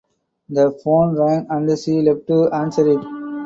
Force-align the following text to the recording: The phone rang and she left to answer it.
The 0.49 0.71
phone 0.83 1.15
rang 1.15 1.45
and 1.51 1.77
she 1.77 2.01
left 2.01 2.25
to 2.25 2.49
answer 2.51 2.87
it. 2.89 3.05